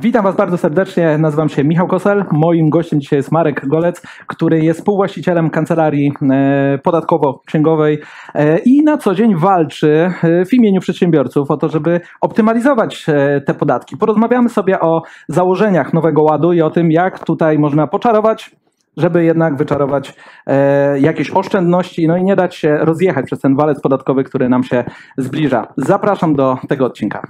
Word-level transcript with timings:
Witam 0.00 0.24
Was 0.24 0.36
bardzo 0.36 0.58
serdecznie. 0.58 1.18
Nazywam 1.18 1.48
się 1.48 1.64
Michał 1.64 1.88
Kosel. 1.88 2.24
Moim 2.32 2.70
gościem 2.70 3.00
dzisiaj 3.00 3.16
jest 3.16 3.32
Marek 3.32 3.66
Golec, 3.68 4.02
który 4.26 4.64
jest 4.64 4.80
współwłaścicielem 4.80 5.50
kancelarii 5.50 6.12
e, 6.30 6.78
podatkowo-księgowej 6.78 7.98
e, 8.34 8.58
i 8.58 8.82
na 8.82 8.98
co 8.98 9.14
dzień 9.14 9.36
walczy 9.36 10.12
e, 10.22 10.44
w 10.44 10.52
imieniu 10.52 10.80
przedsiębiorców 10.80 11.50
o 11.50 11.56
to, 11.56 11.68
żeby 11.68 12.00
optymalizować 12.20 13.06
te 13.46 13.54
podatki. 13.54 13.96
Porozmawiamy 13.96 14.48
sobie 14.48 14.80
o 14.80 15.02
założeniach 15.28 15.92
Nowego 15.92 16.22
Ładu 16.22 16.52
i 16.52 16.60
o 16.60 16.70
tym, 16.70 16.92
jak 16.92 17.24
tutaj 17.24 17.58
można 17.58 17.86
poczarować 17.86 18.56
żeby 18.96 19.24
jednak 19.24 19.56
wyczarować 19.56 20.14
e, 20.46 21.00
jakieś 21.00 21.30
oszczędności, 21.30 22.06
no 22.08 22.16
i 22.16 22.24
nie 22.24 22.36
dać 22.36 22.56
się 22.56 22.78
rozjechać 22.78 23.26
przez 23.26 23.40
ten 23.40 23.56
walec 23.56 23.80
podatkowy, 23.80 24.24
który 24.24 24.48
nam 24.48 24.64
się 24.64 24.84
zbliża. 25.18 25.66
Zapraszam 25.76 26.34
do 26.34 26.58
tego 26.68 26.86
odcinka. 26.86 27.22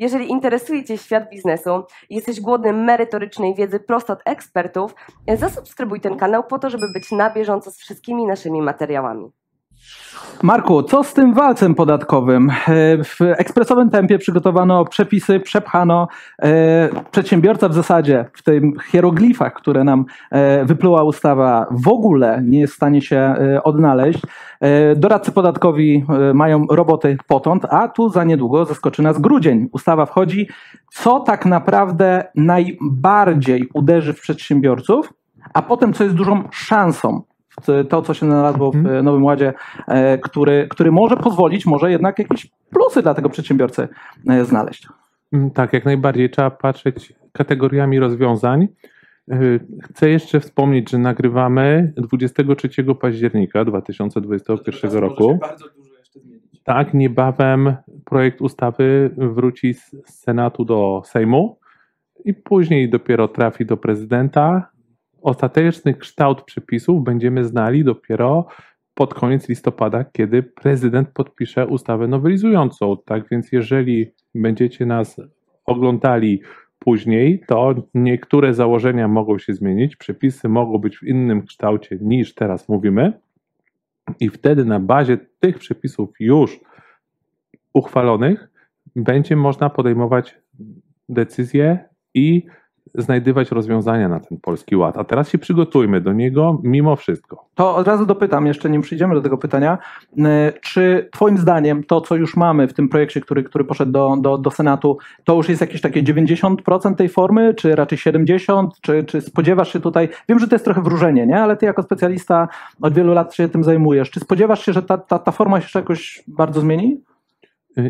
Jeżeli 0.00 0.30
interesuje 0.30 0.84
Cię 0.84 0.98
świat 0.98 1.30
biznesu 1.30 1.84
i 2.10 2.14
jesteś 2.14 2.40
głodny 2.40 2.72
merytorycznej 2.72 3.54
wiedzy 3.54 3.80
prosto 3.80 4.12
od 4.12 4.22
ekspertów, 4.24 4.94
zasubskrybuj 5.36 6.00
ten 6.00 6.16
kanał 6.16 6.44
po 6.44 6.58
to, 6.58 6.70
żeby 6.70 6.86
być 6.94 7.12
na 7.12 7.30
bieżąco 7.30 7.70
z 7.70 7.78
wszystkimi 7.78 8.26
naszymi 8.26 8.62
materiałami. 8.62 9.32
Marku, 10.42 10.82
co 10.82 11.04
z 11.04 11.14
tym 11.14 11.34
walcem 11.34 11.74
podatkowym? 11.74 12.50
E, 12.50 12.54
w 13.04 13.20
ekspresowym 13.20 13.90
tempie 13.90 14.18
przygotowano 14.18 14.84
przepisy, 14.84 15.40
przepchano. 15.40 16.08
E, 16.42 16.88
przedsiębiorca 17.10 17.68
w 17.68 17.74
zasadzie 17.74 18.24
w 18.32 18.42
tych 18.42 18.62
hieroglifach, 18.90 19.52
które 19.52 19.84
nam 19.84 20.04
e, 20.30 20.64
wypluła 20.64 21.02
ustawa, 21.02 21.66
w 21.70 21.88
ogóle 21.88 22.42
nie 22.44 22.60
jest 22.60 22.72
w 22.72 22.76
stanie 22.76 23.02
się 23.02 23.34
odnaleźć. 23.64 24.20
Doradcy 24.96 25.32
podatkowi 25.32 26.04
mają 26.34 26.66
roboty 26.70 27.16
potąd, 27.26 27.64
a 27.70 27.88
tu 27.88 28.08
za 28.08 28.24
niedługo 28.24 28.64
zaskoczy 28.64 29.02
nas 29.02 29.18
grudzień. 29.18 29.68
Ustawa 29.72 30.06
wchodzi. 30.06 30.48
Co 30.92 31.20
tak 31.20 31.46
naprawdę 31.46 32.24
najbardziej 32.34 33.68
uderzy 33.74 34.12
w 34.12 34.20
przedsiębiorców, 34.20 35.12
a 35.54 35.62
potem 35.62 35.92
co 35.92 36.04
jest 36.04 36.16
dużą 36.16 36.42
szansą 36.50 37.22
to, 37.88 38.02
co 38.02 38.14
się 38.14 38.26
znalazło 38.26 38.70
w 38.70 38.76
mhm. 38.76 39.04
Nowym 39.04 39.24
Ładzie, 39.24 39.52
e, 39.88 40.18
który, 40.18 40.66
który 40.70 40.92
może 40.92 41.16
pozwolić, 41.16 41.66
może 41.66 41.90
jednak 41.90 42.18
jakieś 42.18 42.50
plusy 42.70 43.02
dla 43.02 43.14
tego 43.14 43.28
przedsiębiorcy 43.28 43.88
e, 44.28 44.44
znaleźć. 44.44 44.88
Mm, 45.32 45.50
tak, 45.50 45.72
jak 45.72 45.84
najbardziej. 45.84 46.30
Trzeba 46.30 46.50
patrzeć 46.50 47.12
kategoriami 47.32 47.98
rozwiązań. 47.98 48.68
E, 49.30 49.38
chcę 49.82 50.10
jeszcze 50.10 50.40
wspomnieć, 50.40 50.90
że 50.90 50.98
nagrywamy 50.98 51.92
23 51.96 52.68
października 53.00 53.64
2021 53.64 54.98
roku. 54.98 55.38
Tak, 56.64 56.94
niebawem 56.94 57.76
projekt 58.04 58.40
ustawy 58.40 59.10
wróci 59.16 59.74
z 59.74 59.90
Senatu 60.04 60.64
do 60.64 61.02
Sejmu 61.04 61.58
i 62.24 62.34
później 62.34 62.90
dopiero 62.90 63.28
trafi 63.28 63.66
do 63.66 63.76
prezydenta 63.76 64.70
ostateczny 65.22 65.94
kształt 65.94 66.42
przepisów 66.42 67.04
będziemy 67.04 67.44
znali 67.44 67.84
dopiero 67.84 68.46
pod 68.94 69.14
koniec 69.14 69.48
listopada, 69.48 70.04
kiedy 70.04 70.42
prezydent 70.42 71.08
podpisze 71.08 71.66
ustawę 71.66 72.08
nowelizującą. 72.08 72.96
Tak 73.04 73.28
więc, 73.28 73.52
jeżeli 73.52 74.12
będziecie 74.34 74.86
nas 74.86 75.20
oglądali 75.66 76.42
później, 76.78 77.42
to 77.48 77.74
niektóre 77.94 78.54
założenia 78.54 79.08
mogą 79.08 79.38
się 79.38 79.54
zmienić, 79.54 79.96
przepisy 79.96 80.48
mogą 80.48 80.78
być 80.78 80.98
w 80.98 81.02
innym 81.02 81.46
kształcie 81.46 81.98
niż 82.00 82.34
teraz 82.34 82.68
mówimy, 82.68 83.12
i 84.20 84.28
wtedy 84.28 84.64
na 84.64 84.80
bazie 84.80 85.18
tych 85.40 85.58
przepisów 85.58 86.10
już 86.20 86.60
uchwalonych 87.74 88.50
będzie 88.96 89.36
można 89.36 89.70
podejmować 89.70 90.38
decyzje 91.08 91.88
i 92.14 92.46
znajdywać 92.94 93.50
rozwiązania 93.50 94.08
na 94.08 94.20
ten 94.20 94.38
polski 94.38 94.76
ład. 94.76 94.98
A 94.98 95.04
teraz 95.04 95.28
się 95.28 95.38
przygotujmy 95.38 96.00
do 96.00 96.12
niego 96.12 96.60
mimo 96.62 96.96
wszystko. 96.96 97.44
To 97.54 97.76
od 97.76 97.86
razu 97.86 98.06
dopytam, 98.06 98.46
jeszcze 98.46 98.70
nie 98.70 98.80
przyjdziemy 98.80 99.14
do 99.14 99.20
tego 99.20 99.38
pytania. 99.38 99.78
E, 100.18 100.52
czy 100.60 101.08
Twoim 101.12 101.38
zdaniem 101.38 101.84
to, 101.84 102.00
co 102.00 102.16
już 102.16 102.36
mamy 102.36 102.68
w 102.68 102.72
tym 102.72 102.88
projekcie, 102.88 103.20
który, 103.20 103.44
który 103.44 103.64
poszedł 103.64 103.92
do, 103.92 104.16
do, 104.20 104.38
do 104.38 104.50
Senatu, 104.50 104.98
to 105.24 105.34
już 105.34 105.48
jest 105.48 105.60
jakieś 105.60 105.80
takie 105.80 106.02
90% 106.02 106.94
tej 106.94 107.08
formy, 107.08 107.54
czy 107.54 107.76
raczej 107.76 107.98
70%? 107.98 108.68
Czy, 108.80 109.04
czy 109.04 109.20
spodziewasz 109.20 109.72
się 109.72 109.80
tutaj, 109.80 110.08
wiem, 110.28 110.38
że 110.38 110.48
to 110.48 110.54
jest 110.54 110.64
trochę 110.64 110.82
wróżenie, 110.82 111.26
nie? 111.26 111.42
ale 111.42 111.56
Ty 111.56 111.66
jako 111.66 111.82
specjalista 111.82 112.48
od 112.80 112.94
wielu 112.94 113.14
lat 113.14 113.34
się 113.34 113.48
tym 113.48 113.64
zajmujesz. 113.64 114.10
Czy 114.10 114.20
spodziewasz 114.20 114.66
się, 114.66 114.72
że 114.72 114.82
ta, 114.82 114.98
ta, 114.98 115.18
ta 115.18 115.32
forma 115.32 115.60
się 115.60 115.78
jakoś 115.78 116.22
bardzo 116.28 116.60
zmieni? 116.60 117.00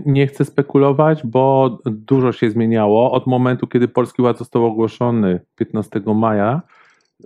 Nie 0.06 0.26
chcę 0.26 0.44
spekulować, 0.44 1.26
bo 1.26 1.78
dużo 1.84 2.32
się 2.32 2.50
zmieniało. 2.50 3.12
Od 3.12 3.26
momentu, 3.26 3.66
kiedy 3.66 3.88
Polski 3.88 4.22
Ład 4.22 4.38
został 4.38 4.66
ogłoszony 4.66 5.40
15 5.56 6.00
maja, 6.14 6.62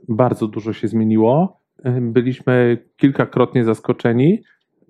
bardzo 0.09 0.49
dużo 0.49 0.73
się 0.73 0.89
zmieniło. 0.89 1.61
Byliśmy 2.01 2.79
kilkakrotnie 2.97 3.65
zaskoczeni. 3.65 4.43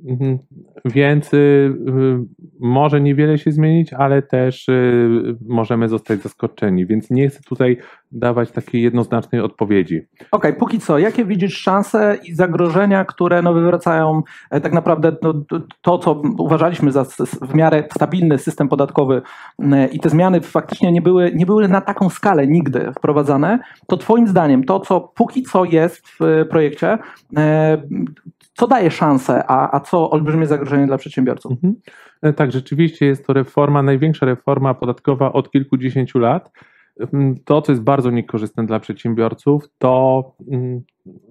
Mhm. 0.09 0.39
Więc 0.85 1.35
y, 1.35 1.37
y, 1.37 1.73
może 2.61 3.01
niewiele 3.01 3.39
się 3.39 3.53
zmienić, 3.53 3.93
ale 3.93 4.23
też 4.23 4.69
y, 4.69 5.37
możemy 5.49 5.89
zostać 5.89 6.23
zaskoczeni, 6.23 6.87
więc 6.87 7.11
nie 7.11 7.29
chcę 7.29 7.41
tutaj 7.43 7.77
dawać 8.13 8.51
takiej 8.51 8.83
jednoznacznej 8.83 9.41
odpowiedzi. 9.41 9.97
Okej, 9.97 10.27
okay, 10.31 10.53
póki 10.53 10.81
co, 10.81 10.99
jakie 10.99 11.25
widzisz 11.25 11.59
szanse 11.59 12.19
i 12.25 12.35
zagrożenia, 12.35 13.05
które 13.05 13.43
no, 13.43 13.55
wywracają 13.55 14.23
e, 14.51 14.61
tak 14.61 14.73
naprawdę 14.73 15.17
no, 15.23 15.35
to, 15.83 15.99
co 15.99 16.23
uważaliśmy 16.39 16.93
za 16.93 17.05
w 17.43 17.55
miarę 17.55 17.85
stabilny 17.95 18.39
system 18.39 18.69
podatkowy 18.69 19.23
i 19.93 20.01
te 20.01 20.11
zmiany 20.11 20.41
faktycznie 20.41 20.93
nie 20.93 21.03
były, 21.03 21.33
nie 21.35 21.47
były 21.47 21.69
na 21.69 21.81
taką 21.81 22.11
skalę 22.11 22.47
nigdy 22.47 22.93
wprowadzane, 22.99 23.59
to 23.87 23.97
Twoim 23.97 24.29
zdaniem 24.29 24.65
to, 24.65 24.81
co 24.81 25.01
póki 25.01 25.43
co 25.43 25.65
jest 25.65 26.09
w 26.09 26.47
projekcie, 26.51 26.99
e, 27.37 27.83
co 28.55 28.67
daje 28.67 28.91
szansę, 28.91 29.45
a, 29.47 29.77
a 29.77 29.81
co 29.81 30.11
olbrzymie 30.11 30.47
zagrożenie 30.47 30.87
dla 30.87 30.97
przedsiębiorców. 30.97 31.53
Mhm. 31.53 31.75
E, 32.23 32.33
tak, 32.33 32.53
rzeczywiście 32.53 33.07
jest 33.07 33.27
to 33.27 33.33
reforma, 33.33 33.83
największa 33.83 34.27
reforma 34.27 34.75
podatkowa 34.75 35.33
od 35.33 35.51
kilkudziesięciu 35.51 36.19
lat. 36.19 36.51
Mm, 37.13 37.35
to, 37.45 37.63
co 37.63 37.73
jest 37.73 37.83
bardzo 37.83 38.11
niekorzystne 38.11 38.67
dla 38.67 38.81
przedsiębiorców, 38.81 39.65
to 39.79 40.23
mm, 40.51 40.83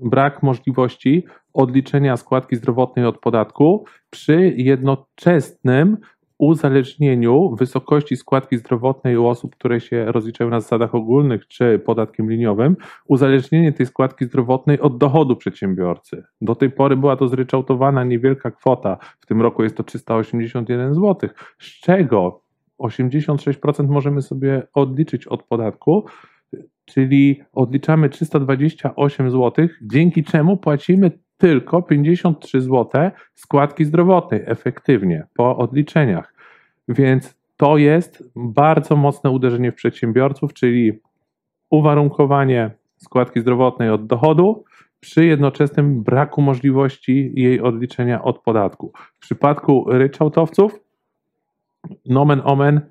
brak 0.01 0.43
możliwości 0.43 1.25
odliczenia 1.53 2.17
składki 2.17 2.55
zdrowotnej 2.55 3.05
od 3.05 3.19
podatku 3.19 3.85
przy 4.09 4.53
jednoczesnym 4.57 5.97
uzależnieniu 6.47 7.55
wysokości 7.55 8.15
składki 8.15 8.57
zdrowotnej 8.57 9.17
u 9.17 9.27
osób, 9.27 9.55
które 9.55 9.79
się 9.79 10.05
rozliczają 10.05 10.49
na 10.49 10.59
zasadach 10.59 10.95
ogólnych 10.95 11.47
czy 11.47 11.79
podatkiem 11.79 12.31
liniowym, 12.31 12.75
uzależnienie 13.07 13.71
tej 13.71 13.85
składki 13.85 14.25
zdrowotnej 14.25 14.79
od 14.79 14.97
dochodu 14.97 15.35
przedsiębiorcy. 15.35 16.23
Do 16.41 16.55
tej 16.55 16.71
pory 16.71 16.97
była 16.97 17.15
to 17.15 17.27
zryczałtowana 17.27 18.03
niewielka 18.03 18.51
kwota, 18.51 18.97
w 19.19 19.25
tym 19.25 19.41
roku 19.41 19.63
jest 19.63 19.77
to 19.77 19.83
381 19.83 20.93
zł, 20.93 21.29
z 21.59 21.65
czego 21.65 22.41
86% 22.79 23.87
możemy 23.87 24.21
sobie 24.21 24.67
odliczyć 24.73 25.27
od 25.27 25.43
podatku, 25.43 26.05
czyli 26.85 27.41
odliczamy 27.53 28.09
328 28.09 29.31
zł, 29.31 29.67
dzięki 29.81 30.23
czemu 30.23 30.57
płacimy 30.57 31.11
tylko 31.37 31.81
53 31.81 32.61
zł 32.61 33.11
składki 33.33 33.85
zdrowotnej 33.85 34.41
efektywnie 34.45 35.27
po 35.35 35.57
odliczeniach. 35.57 36.32
Więc 36.87 37.35
to 37.57 37.77
jest 37.77 38.23
bardzo 38.35 38.95
mocne 38.95 39.29
uderzenie 39.29 39.71
w 39.71 39.75
przedsiębiorców, 39.75 40.53
czyli 40.53 40.99
uwarunkowanie 41.69 42.71
składki 42.97 43.39
zdrowotnej 43.39 43.89
od 43.89 44.07
dochodu 44.07 44.63
przy 44.99 45.25
jednoczesnym 45.25 46.03
braku 46.03 46.41
możliwości 46.41 47.31
jej 47.35 47.61
odliczenia 47.61 48.23
od 48.23 48.39
podatku. 48.39 48.91
W 49.13 49.19
przypadku 49.19 49.85
ryczałtowców, 49.87 50.79
nomen 52.05 52.41
omen, 52.45 52.81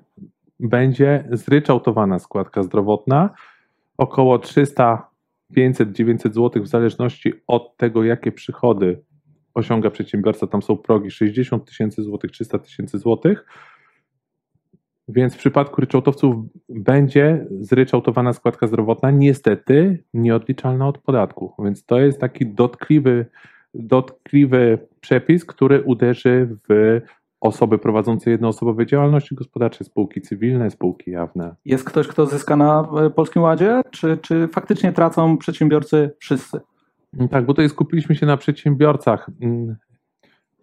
będzie 0.59 1.27
zryczałtowana 1.31 2.19
składka 2.19 2.63
zdrowotna 2.63 3.29
około 3.97 4.39
300 4.39 5.13
500, 5.53 5.91
900 5.91 6.35
zł 6.35 6.63
w 6.63 6.67
zależności 6.67 7.33
od 7.47 7.77
tego, 7.77 8.03
jakie 8.03 8.31
przychody 8.31 9.01
osiąga 9.53 9.89
przedsiębiorca. 9.89 10.47
Tam 10.47 10.61
są 10.61 10.77
progi 10.77 11.11
60 11.11 11.65
tysięcy 11.65 12.03
złotych, 12.03 12.31
300 12.31 12.59
tysięcy 12.59 12.97
złotych. 12.99 13.45
Więc 15.07 15.33
w 15.33 15.37
przypadku 15.37 15.81
ryczałtowców 15.81 16.35
będzie 16.69 17.45
zryczałtowana 17.59 18.33
składka 18.33 18.67
zdrowotna, 18.67 19.11
niestety 19.11 20.03
nieodliczalna 20.13 20.87
od 20.87 20.97
podatku. 20.97 21.53
Więc 21.59 21.85
to 21.85 21.99
jest 21.99 22.19
taki 22.19 22.45
dotkliwy, 22.45 23.25
dotkliwy 23.73 24.77
przepis, 25.01 25.45
który 25.45 25.81
uderzy 25.81 26.49
w 26.69 27.01
osoby 27.41 27.77
prowadzące 27.77 28.31
jednoosobowe 28.31 28.85
działalności 28.85 29.35
gospodarcze, 29.35 29.83
spółki 29.83 30.21
cywilne, 30.21 30.71
spółki 30.71 31.11
jawne. 31.11 31.55
Jest 31.65 31.83
ktoś, 31.83 32.07
kto 32.07 32.25
zyska 32.25 32.55
na 32.55 32.87
e, 33.05 33.09
Polskim 33.09 33.41
Ładzie, 33.41 33.81
czy, 33.91 34.17
czy 34.17 34.47
faktycznie 34.47 34.91
tracą 34.91 35.37
przedsiębiorcy 35.37 36.11
wszyscy? 36.19 36.59
Mm, 37.13 37.29
tak, 37.29 37.45
bo 37.45 37.53
tutaj 37.53 37.69
skupiliśmy 37.69 38.15
się 38.15 38.25
na 38.25 38.37
przedsiębiorcach. 38.37 39.29
Mm, 39.41 39.75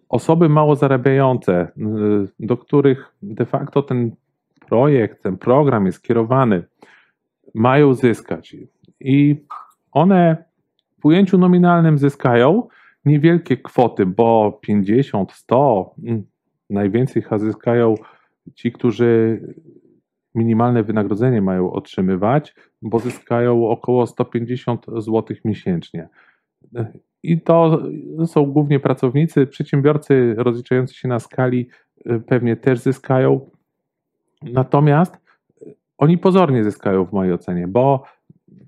osoby 0.09 0.49
mało 0.49 0.75
zarabiające, 0.75 1.67
mm, 1.77 2.27
do 2.39 2.57
których 2.57 3.15
de 3.21 3.45
facto 3.45 3.81
ten 3.81 4.11
projekt, 4.71 5.23
ten 5.23 5.37
program 5.37 5.85
jest 5.85 6.01
kierowany, 6.01 6.63
mają 7.53 7.93
zyskać 7.93 8.55
i 8.99 9.45
one 9.91 10.45
w 11.01 11.05
ujęciu 11.05 11.37
nominalnym 11.37 11.97
zyskają 11.97 12.67
niewielkie 13.05 13.57
kwoty, 13.57 14.05
bo 14.05 14.59
50, 14.61 15.31
100, 15.31 15.95
mm, 16.03 16.23
najwięcej 16.69 17.23
zyskają 17.37 17.95
ci, 18.55 18.71
którzy 18.71 19.41
minimalne 20.35 20.83
wynagrodzenie 20.83 21.41
mają 21.41 21.71
otrzymywać, 21.71 22.55
bo 22.81 22.99
zyskają 22.99 23.67
około 23.67 24.07
150 24.07 24.85
zł 24.97 25.37
miesięcznie. 25.45 26.09
I 27.23 27.41
to 27.41 27.81
są 28.25 28.45
głównie 28.45 28.79
pracownicy, 28.79 29.47
przedsiębiorcy 29.47 30.35
rozliczający 30.37 30.95
się 30.95 31.07
na 31.07 31.19
skali 31.19 31.69
y, 32.11 32.19
pewnie 32.19 32.55
też 32.55 32.79
zyskają. 32.79 33.49
Natomiast 34.41 35.17
oni 35.97 36.17
pozornie 36.17 36.63
zyskają 36.63 37.05
w 37.05 37.13
mojej 37.13 37.33
ocenie, 37.33 37.67
bo 37.67 38.03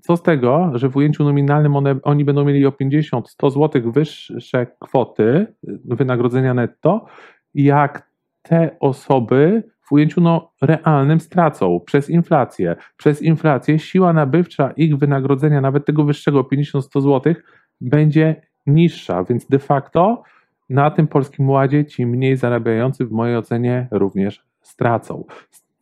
co 0.00 0.16
z 0.16 0.22
tego, 0.22 0.70
że 0.74 0.88
w 0.88 0.96
ujęciu 0.96 1.24
nominalnym 1.24 1.76
one, 1.76 1.96
oni 2.02 2.24
będą 2.24 2.44
mieli 2.44 2.66
o 2.66 2.70
50-100 2.70 3.50
zł 3.50 3.92
wyższe 3.92 4.66
kwoty 4.80 5.46
wynagrodzenia 5.84 6.54
netto, 6.54 7.06
jak 7.54 8.10
te 8.42 8.76
osoby 8.80 9.62
w 9.80 9.92
ujęciu 9.92 10.20
no, 10.20 10.52
realnym 10.62 11.20
stracą 11.20 11.80
przez 11.86 12.10
inflację. 12.10 12.76
Przez 12.96 13.22
inflację 13.22 13.78
siła 13.78 14.12
nabywcza 14.12 14.70
ich 14.70 14.98
wynagrodzenia, 14.98 15.60
nawet 15.60 15.86
tego 15.86 16.04
wyższego 16.04 16.42
50-100 16.42 17.00
zł, 17.00 17.34
będzie 17.80 18.42
niższa, 18.66 19.24
więc 19.24 19.46
de 19.46 19.58
facto 19.58 20.22
na 20.70 20.90
tym 20.90 21.08
polskim 21.08 21.50
ładzie 21.50 21.84
ci 21.84 22.06
mniej 22.06 22.36
zarabiający 22.36 23.06
w 23.06 23.10
mojej 23.10 23.36
ocenie 23.36 23.88
również 23.90 24.44
stracą. 24.62 25.24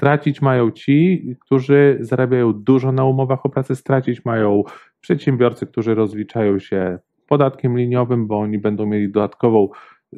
Stracić 0.03 0.43
mają 0.43 0.71
ci, 0.71 1.27
którzy 1.41 1.99
zarabiają 2.01 2.53
dużo 2.53 2.93
na 2.93 3.05
umowach 3.05 3.47
o 3.47 3.49
pracę, 3.49 3.77
stracić 3.77 4.25
mają 4.25 4.63
przedsiębiorcy, 5.01 5.67
którzy 5.67 5.95
rozliczają 5.95 6.59
się 6.59 6.99
podatkiem 7.29 7.79
liniowym, 7.79 8.27
bo 8.27 8.39
oni 8.39 8.59
będą 8.59 8.87
mieli 8.87 9.13
dodatkową 9.13 9.69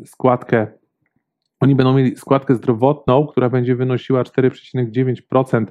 składkę. 0.05 0.67
Oni 1.61 1.75
będą 1.75 1.95
mieli 1.95 2.17
składkę 2.17 2.55
zdrowotną, 2.55 3.27
która 3.27 3.51
będzie 3.51 3.77
wynosiła 3.77 4.23
4,9% 4.23 5.67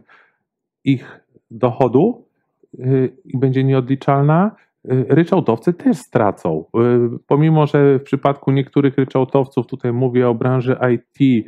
ich 0.84 1.20
dochodu 1.52 2.28
y, 2.80 3.18
i 3.26 3.38
będzie 3.38 3.64
nieodliczalna. 3.64 4.56
Y, 4.92 5.06
ryczałtowcy 5.10 5.74
też 5.74 5.98
stracą. 5.98 6.66
Y, 7.16 7.20
pomimo, 7.28 7.68
że 7.68 8.00
w 8.00 8.04
przypadku 8.04 8.52
niektórych 8.52 8.98
ryczałtowców, 8.98 9.68
tutaj 9.68 9.94
mówię 9.94 10.30
o 10.30 10.36
branży 10.36 10.78
IT, 10.94 11.46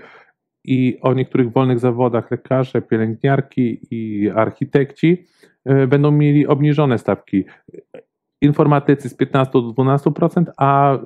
i 0.68 1.00
o 1.02 1.14
niektórych 1.14 1.52
wolnych 1.52 1.80
zawodach 1.80 2.32
lekarze, 2.32 2.82
pielęgniarki 2.82 3.80
i 3.92 4.30
architekci 4.30 5.26
e, 5.66 5.88
będą 5.88 6.12
mieli 6.12 6.48
obniżone 6.48 6.98
stawki. 6.98 7.46
Informatycy 8.42 9.10
z 9.10 9.14
15 9.14 9.52
do 9.54 9.60
12%, 9.60 10.44
a 10.58 10.94
e, 10.94 10.98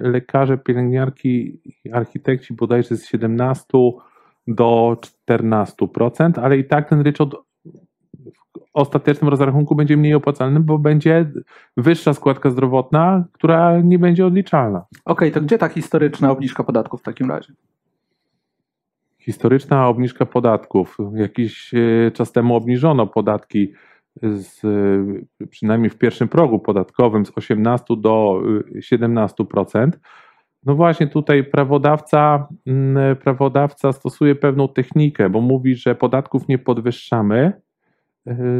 lekarze, 0.00 0.58
pielęgniarki 0.58 1.60
i 1.84 1.92
architekci 1.92 2.54
bodajże 2.54 2.96
z 2.96 3.06
17 3.06 3.64
do 4.46 4.96
14%, 5.28 6.40
ale 6.42 6.58
i 6.58 6.64
tak 6.64 6.88
ten 6.88 7.00
ryczałt 7.00 7.34
w 8.56 8.62
ostatecznym 8.72 9.30
rozrachunku 9.30 9.74
będzie 9.74 9.96
mniej 9.96 10.14
opłacalny, 10.14 10.60
bo 10.60 10.78
będzie 10.78 11.30
wyższa 11.76 12.14
składka 12.14 12.50
zdrowotna, 12.50 13.24
która 13.32 13.80
nie 13.80 13.98
będzie 13.98 14.26
odliczalna. 14.26 14.78
Okej, 14.78 15.28
okay, 15.28 15.30
to 15.30 15.40
gdzie 15.40 15.58
ta 15.58 15.68
historyczna 15.68 16.30
obniżka 16.30 16.64
podatków 16.64 17.00
w 17.00 17.04
takim 17.04 17.30
razie? 17.30 17.52
Historyczna 19.26 19.88
obniżka 19.88 20.26
podatków. 20.26 20.96
Jakiś 21.14 21.74
e, 21.74 22.10
czas 22.10 22.32
temu 22.32 22.56
obniżono 22.56 23.06
podatki 23.06 23.72
z, 24.22 24.64
e, 24.64 25.46
przynajmniej 25.46 25.90
w 25.90 25.98
pierwszym 25.98 26.28
progu 26.28 26.58
podatkowym 26.58 27.26
z 27.26 27.32
18 27.36 27.84
do 27.96 28.42
17%. 28.80 29.96
E, 29.96 29.98
no 30.64 30.74
właśnie 30.74 31.06
tutaj 31.06 31.44
prawodawca, 31.44 32.48
mm, 32.66 33.16
prawodawca 33.16 33.92
stosuje 33.92 34.34
pewną 34.34 34.68
technikę, 34.68 35.30
bo 35.30 35.40
mówi, 35.40 35.74
że 35.74 35.94
podatków 35.94 36.48
nie 36.48 36.58
podwyższamy. 36.58 37.52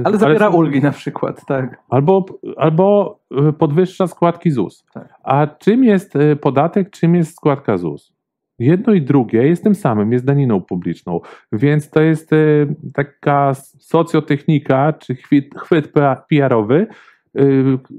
Ale 0.04 0.18
zabiera 0.18 0.46
ale, 0.46 0.56
ulgi 0.56 0.82
na 0.82 0.90
przykład, 0.90 1.46
tak. 1.46 1.82
Albo, 1.88 2.24
albo 2.56 3.18
podwyższa 3.58 4.06
składki 4.06 4.50
ZUS. 4.50 4.84
Tak. 4.94 5.14
A 5.24 5.46
czym 5.46 5.84
jest 5.84 6.14
podatek, 6.40 6.90
czym 6.90 7.14
jest 7.14 7.36
składka 7.36 7.78
ZUS? 7.78 8.15
Jedno 8.58 8.92
i 8.92 9.02
drugie 9.02 9.42
jest 9.46 9.64
tym 9.64 9.74
samym, 9.74 10.12
jest 10.12 10.24
daniną 10.24 10.60
publiczną. 10.60 11.20
Więc 11.52 11.90
to 11.90 12.00
jest 12.00 12.32
e, 12.32 12.36
taka 12.94 13.54
socjotechnika, 13.78 14.92
czy 14.92 15.14
chwyt, 15.14 15.54
chwyt 15.56 15.92
PR-owy. 16.28 16.86
E, 17.36 17.42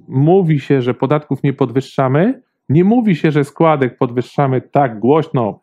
mówi 0.08 0.60
się, 0.60 0.82
że 0.82 0.94
podatków 0.94 1.44
nie 1.44 1.54
podwyższamy, 1.54 2.42
nie 2.70 2.84
mówi 2.84 3.16
się, 3.16 3.32
że 3.32 3.44
składek 3.44 3.98
podwyższamy 3.98 4.62
tak 4.62 5.00
głośno, 5.00 5.60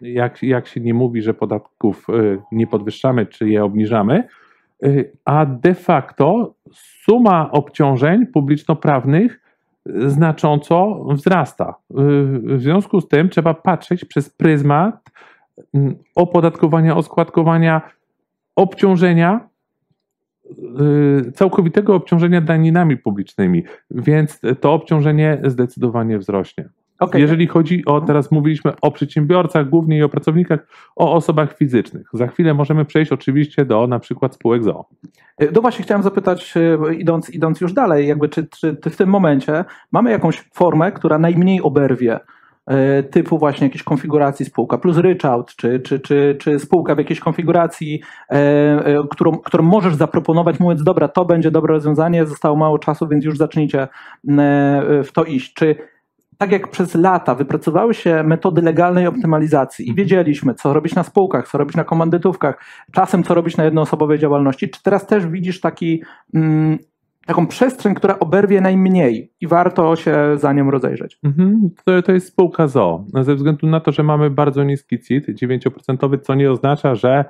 jak, 0.00 0.42
jak 0.42 0.66
się 0.66 0.80
nie 0.80 0.94
mówi, 0.94 1.22
że 1.22 1.34
podatków 1.34 2.06
e, 2.08 2.12
nie 2.52 2.66
podwyższamy, 2.66 3.26
czy 3.26 3.48
je 3.48 3.64
obniżamy, 3.64 4.24
a 5.24 5.46
de 5.46 5.74
facto 5.74 6.54
suma 6.72 7.50
obciążeń 7.50 8.26
publiczno-prawnych 8.26 9.40
znacząco 10.06 11.04
wzrasta. 11.10 11.74
W 11.90 12.60
związku 12.60 13.00
z 13.00 13.08
tym 13.08 13.28
trzeba 13.28 13.54
patrzeć 13.54 14.04
przez 14.04 14.30
pryzmat 14.30 15.10
mm, 15.74 15.96
opodatkowania, 16.14 16.96
oskładkowania, 16.96 17.82
obciążenia, 18.56 19.48
y, 21.28 21.32
całkowitego 21.32 21.94
obciążenia 21.94 22.40
daninami 22.40 22.96
publicznymi, 22.96 23.64
więc 23.90 24.40
to 24.60 24.72
obciążenie 24.72 25.40
zdecydowanie 25.44 26.18
wzrośnie. 26.18 26.68
Okay. 26.98 27.20
Jeżeli 27.20 27.46
chodzi 27.46 27.84
o, 27.84 28.00
teraz 28.00 28.30
mówiliśmy 28.30 28.72
o 28.82 28.90
przedsiębiorcach 28.90 29.68
głównie 29.68 29.98
i 29.98 30.02
o 30.02 30.08
pracownikach, 30.08 30.66
o 30.96 31.14
osobach 31.14 31.56
fizycznych. 31.56 32.06
Za 32.12 32.26
chwilę 32.26 32.54
możemy 32.54 32.84
przejść 32.84 33.12
oczywiście 33.12 33.64
do 33.64 33.86
na 33.86 33.98
przykład 33.98 34.34
spółek 34.34 34.64
ZOO. 34.64 34.88
No 35.54 35.60
właśnie 35.60 35.84
chciałem 35.84 36.02
zapytać, 36.02 36.54
e, 36.56 36.94
idąc, 36.94 37.30
idąc 37.30 37.60
już 37.60 37.72
dalej, 37.72 38.08
jakby 38.08 38.28
czy, 38.28 38.46
czy, 38.46 38.76
czy 38.76 38.90
w 38.90 38.96
tym 38.96 39.08
momencie 39.08 39.64
mamy 39.92 40.10
jakąś 40.10 40.44
formę, 40.54 40.92
która 40.92 41.18
najmniej 41.18 41.62
oberwie 41.62 42.20
e, 42.66 43.02
typu 43.02 43.38
właśnie 43.38 43.66
jakiejś 43.66 43.82
konfiguracji 43.82 44.46
spółka 44.46 44.78
plus 44.78 44.96
ryczałt, 44.96 45.56
czy, 45.56 45.80
czy, 45.80 46.00
czy, 46.00 46.36
czy 46.40 46.58
spółka 46.58 46.94
w 46.94 46.98
jakiejś 46.98 47.20
konfiguracji, 47.20 48.00
e, 48.30 49.04
którą, 49.10 49.38
którą 49.38 49.64
możesz 49.64 49.94
zaproponować, 49.94 50.60
mówiąc, 50.60 50.82
dobra, 50.82 51.08
to 51.08 51.24
będzie 51.24 51.50
dobre 51.50 51.74
rozwiązanie, 51.74 52.26
zostało 52.26 52.56
mało 52.56 52.78
czasu, 52.78 53.08
więc 53.08 53.24
już 53.24 53.38
zacznijcie 53.38 53.88
w 55.04 55.08
to 55.12 55.24
iść. 55.24 55.54
Czy 55.54 55.76
tak 56.38 56.52
jak 56.52 56.68
przez 56.68 56.94
lata 56.94 57.34
wypracowały 57.34 57.94
się 57.94 58.22
metody 58.22 58.62
legalnej 58.62 59.06
optymalizacji 59.06 59.90
i 59.90 59.94
wiedzieliśmy, 59.94 60.54
co 60.54 60.72
robić 60.72 60.94
na 60.94 61.02
spółkach, 61.02 61.48
co 61.48 61.58
robić 61.58 61.76
na 61.76 61.84
komandytówkach, 61.84 62.64
czasem 62.92 63.22
co 63.22 63.34
robić 63.34 63.56
na 63.56 63.64
jednoosobowej 63.64 64.18
działalności, 64.18 64.70
czy 64.70 64.82
teraz 64.82 65.06
też 65.06 65.26
widzisz 65.26 65.60
taki, 65.60 66.02
mm, 66.34 66.78
taką 67.26 67.46
przestrzeń, 67.46 67.94
która 67.94 68.18
oberwie 68.18 68.60
najmniej 68.60 69.32
i 69.40 69.46
warto 69.46 69.96
się 69.96 70.16
za 70.34 70.52
nią 70.52 70.70
rozejrzeć? 70.70 71.18
Mhm. 71.24 71.70
To, 71.84 72.02
to 72.02 72.12
jest 72.12 72.26
spółka 72.26 72.68
ZO. 72.68 73.04
Ze 73.20 73.34
względu 73.34 73.66
na 73.66 73.80
to, 73.80 73.92
że 73.92 74.02
mamy 74.02 74.30
bardzo 74.30 74.64
niski 74.64 75.00
CIT, 75.00 75.26
9%, 75.28 76.18
co 76.22 76.34
nie 76.34 76.50
oznacza, 76.50 76.94
że 76.94 77.24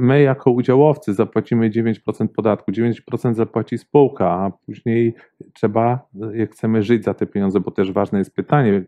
my 0.00 0.22
jako 0.22 0.50
udziałowcy 0.50 1.14
zapłacimy 1.14 1.70
9% 1.70 2.28
podatku, 2.28 2.72
9% 2.72 3.34
zapłaci 3.34 3.78
spółka, 3.78 4.30
a 4.30 4.50
później 4.50 5.14
trzeba, 5.52 6.08
jak 6.34 6.52
chcemy 6.52 6.82
żyć 6.82 7.04
za 7.04 7.14
te 7.14 7.26
pieniądze, 7.26 7.60
bo 7.60 7.70
też 7.70 7.92
ważne 7.92 8.18
jest 8.18 8.34
pytanie 8.34 8.84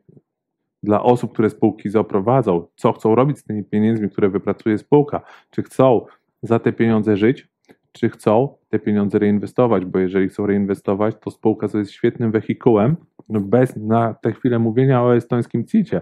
dla 0.82 1.02
osób, 1.02 1.32
które 1.32 1.50
spółki 1.50 1.90
zaprowadzą, 1.90 2.66
co 2.76 2.92
chcą 2.92 3.14
robić 3.14 3.38
z 3.38 3.44
tymi 3.44 3.64
pieniędzmi, 3.64 4.10
które 4.10 4.28
wypracuje 4.28 4.78
spółka, 4.78 5.20
czy 5.50 5.62
chcą 5.62 6.06
za 6.42 6.58
te 6.58 6.72
pieniądze 6.72 7.16
żyć, 7.16 7.48
czy 7.92 8.08
chcą 8.08 8.56
te 8.68 8.78
pieniądze 8.78 9.18
reinwestować, 9.18 9.84
bo 9.84 9.98
jeżeli 9.98 10.28
chcą 10.28 10.46
reinwestować, 10.46 11.16
to 11.20 11.30
spółka 11.30 11.68
to 11.68 11.78
jest 11.78 11.90
świetnym 11.90 12.30
wehikułem, 12.30 12.96
bez 13.28 13.76
na 13.76 14.14
tę 14.14 14.32
chwilę 14.32 14.58
mówienia 14.58 15.02
o 15.02 15.16
estońskim 15.16 15.66
CIT-ie, 15.66 16.00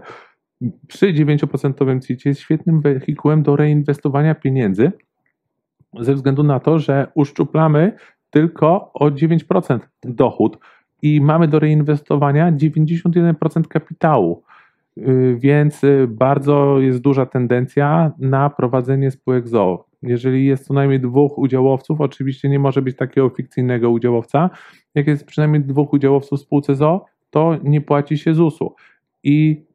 przy 0.87 1.13
9% 1.13 2.05
CIT 2.05 2.25
jest 2.25 2.41
świetnym 2.41 2.81
wehikułem 2.81 3.43
do 3.43 3.55
reinwestowania 3.55 4.35
pieniędzy, 4.35 4.91
ze 5.99 6.13
względu 6.13 6.43
na 6.43 6.59
to, 6.59 6.79
że 6.79 7.07
uszczuplamy 7.15 7.95
tylko 8.29 8.93
o 8.93 9.05
9% 9.05 9.79
dochód 10.03 10.57
i 11.01 11.21
mamy 11.21 11.47
do 11.47 11.59
reinwestowania 11.59 12.51
91% 12.51 13.67
kapitału. 13.67 14.43
Y, 14.97 15.37
więc 15.39 15.83
y, 15.83 16.07
bardzo 16.07 16.79
jest 16.79 16.99
duża 16.99 17.25
tendencja 17.25 18.11
na 18.19 18.49
prowadzenie 18.49 19.11
spółek 19.11 19.47
ZOO. 19.47 19.85
Jeżeli 20.03 20.45
jest 20.45 20.67
co 20.67 20.73
najmniej 20.73 20.99
dwóch 20.99 21.37
udziałowców, 21.37 22.01
oczywiście 22.01 22.49
nie 22.49 22.59
może 22.59 22.81
być 22.81 22.97
takiego 22.97 23.29
fikcyjnego 23.29 23.89
udziałowca. 23.89 24.49
Jak 24.95 25.07
jest 25.07 25.25
przynajmniej 25.25 25.61
dwóch 25.61 25.93
udziałowców 25.93 26.39
w 26.39 26.41
spółce 26.41 26.75
ZOO, 26.75 27.05
to 27.29 27.57
nie 27.63 27.81
płaci 27.81 28.17
się 28.17 28.33
ZUS-u. 28.33 28.75
I 29.23 29.65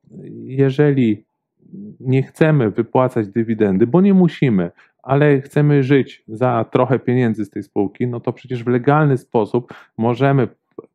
jeżeli 0.45 1.25
nie 2.01 2.23
chcemy 2.23 2.71
wypłacać 2.71 3.29
dywidendy, 3.29 3.87
bo 3.87 4.01
nie 4.01 4.15
musimy, 4.15 4.71
ale 5.03 5.41
chcemy 5.41 5.83
żyć 5.83 6.25
za 6.29 6.65
trochę 6.73 6.99
pieniędzy 6.99 7.45
z 7.45 7.51
tej 7.51 7.63
spółki, 7.63 8.07
no 8.07 8.21
to 8.21 8.33
przecież 8.33 8.65
w 8.65 8.67
legalny 8.67 9.19
sposób 9.19 9.75
możemy 9.97 10.49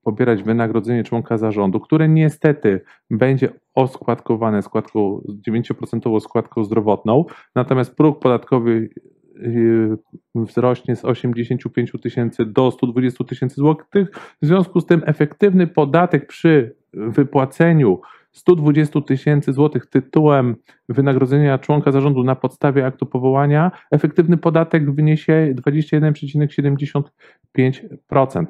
pobierać 0.04 0.44
wynagrodzenie 0.44 1.04
członka 1.04 1.38
zarządu, 1.38 1.80
które 1.80 2.10
niestety 2.10 2.82
będzie 3.10 3.50
oskładkowane 3.76 4.62
składką, 4.62 5.22
9% 5.48 6.20
składką 6.20 6.64
zdrowotną, 6.64 7.26
natomiast 7.56 7.96
próg 7.96 8.20
podatkowy 8.20 8.90
yy, 9.36 9.98
wzrośnie 10.36 10.96
z 10.96 11.06
85 11.06 11.92
tysięcy 12.04 12.46
do 12.46 12.72
120 12.72 13.24
tysięcy 13.24 13.56
złotych. 13.56 14.10
W 14.42 14.46
związku 14.46 14.80
z 14.80 14.86
tym 14.86 15.02
efektywny 15.06 15.68
podatek 15.68 16.28
przy 16.28 16.76
wypłaceniu 16.94 18.02
120 18.34 19.02
tysięcy 19.02 19.54
złotych 19.54 19.86
tytułem 19.86 20.56
wynagrodzenia 20.90 21.58
członka 21.58 21.92
zarządu 21.92 22.24
na 22.24 22.36
podstawie 22.36 22.86
aktu 22.86 23.06
powołania, 23.06 23.72
efektywny 23.92 24.38
podatek 24.38 24.92
wyniesie 24.92 25.54
21,75%. 25.56 28.46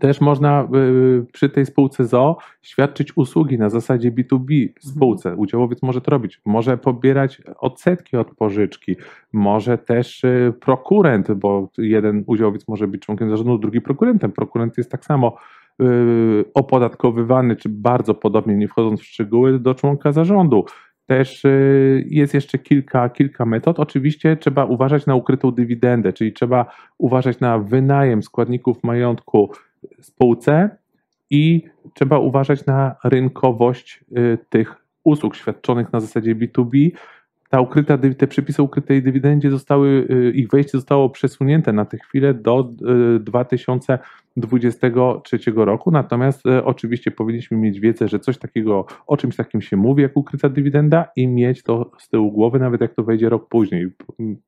Też 0.00 0.20
można 0.20 0.68
y, 0.74 1.26
przy 1.32 1.48
tej 1.48 1.66
spółce 1.66 2.04
ZO 2.04 2.36
świadczyć 2.62 3.16
usługi 3.16 3.58
na 3.58 3.70
zasadzie 3.70 4.12
B2B 4.12 4.68
w 4.80 4.84
spółce. 4.84 5.36
Udziałowiec 5.36 5.82
może 5.82 6.00
to 6.00 6.10
robić. 6.10 6.40
Może 6.44 6.78
pobierać 6.78 7.42
odsetki 7.58 8.16
od 8.16 8.34
pożyczki. 8.34 8.96
Może 9.32 9.78
też 9.78 10.24
y, 10.24 10.52
prokurent, 10.60 11.32
bo 11.32 11.68
jeden 11.78 12.24
udziałowiec 12.26 12.68
może 12.68 12.88
być 12.88 13.02
członkiem 13.02 13.30
zarządu, 13.30 13.58
drugi 13.58 13.80
prokurentem. 13.80 14.32
Prokurent 14.32 14.78
jest 14.78 14.90
tak 14.90 15.04
samo 15.04 15.36
y, 15.36 15.59
opodatkowywany, 16.54 17.56
czy 17.56 17.68
bardzo 17.68 18.14
podobnie, 18.14 18.56
nie 18.56 18.68
wchodząc 18.68 19.00
w 19.00 19.04
szczegóły, 19.04 19.58
do 19.58 19.74
członka 19.74 20.12
zarządu. 20.12 20.64
Też 21.06 21.42
jest 22.06 22.34
jeszcze 22.34 22.58
kilka, 22.58 23.08
kilka 23.08 23.46
metod. 23.46 23.80
Oczywiście 23.80 24.36
trzeba 24.36 24.64
uważać 24.64 25.06
na 25.06 25.14
ukrytą 25.14 25.50
dywidendę, 25.50 26.12
czyli 26.12 26.32
trzeba 26.32 26.66
uważać 26.98 27.40
na 27.40 27.58
wynajem 27.58 28.22
składników 28.22 28.84
majątku 28.84 29.50
spółce 30.00 30.70
i 31.30 31.62
trzeba 31.94 32.18
uważać 32.18 32.66
na 32.66 32.96
rynkowość 33.04 34.04
y, 34.18 34.38
tych 34.48 34.74
usług 35.04 35.36
świadczonych 35.36 35.92
na 35.92 36.00
zasadzie 36.00 36.34
B2B. 36.34 36.90
Ta 37.50 37.60
ukryta, 37.60 37.98
te 37.98 38.26
przepisy 38.26 38.62
ukrytej 38.62 39.02
dywidendzie 39.02 39.50
zostały, 39.50 40.06
y, 40.10 40.32
ich 40.34 40.48
wejście 40.48 40.72
zostało 40.72 41.10
przesunięte 41.10 41.72
na 41.72 41.84
tę 41.84 41.98
chwilę 41.98 42.34
do 42.34 42.70
2023 43.20 45.36
y, 45.36 45.40
roku. 45.54 45.90
Natomiast 45.90 46.42
oczywiście 46.64 47.10
powinniśmy 47.10 47.56
mieć 47.56 47.80
wiedzę, 47.80 48.08
że 48.08 48.18
coś 48.18 48.38
takiego, 48.38 48.86
o 49.06 49.16
czymś 49.16 49.36
takim 49.36 49.60
się 49.60 49.76
mówi, 49.76 50.02
jak 50.02 50.16
ukryta 50.16 50.48
dywidenda 50.48 51.08
i 51.16 51.28
mieć 51.28 51.62
to 51.62 51.90
z 51.98 52.08
tyłu 52.08 52.32
głowy, 52.32 52.58
nawet 52.58 52.80
jak 52.80 52.94
to 52.94 53.02
wejdzie 53.02 53.28
rok 53.28 53.48
później. 53.48 53.90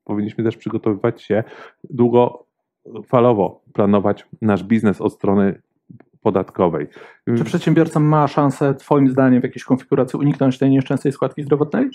Powinniśmy 0.03 0.43
też 0.43 0.57
przygotowywać 0.57 1.21
się 1.21 1.43
długo 1.89 2.45
falowo 3.05 3.61
planować 3.73 4.25
nasz 4.41 4.63
biznes 4.63 5.01
od 5.01 5.13
strony 5.13 5.61
podatkowej. 6.21 6.87
Czy 7.37 7.43
przedsiębiorca 7.43 7.99
ma 7.99 8.27
szansę, 8.27 8.73
Twoim 8.73 9.09
zdaniem, 9.09 9.41
w 9.41 9.43
jakiejś 9.43 9.63
konfiguracji 9.63 10.19
uniknąć 10.19 10.57
tej 10.57 10.69
nieszczęsnej 10.69 11.13
składki 11.13 11.43
zdrowotnej? 11.43 11.89